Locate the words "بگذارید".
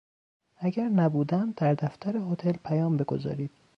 2.97-3.51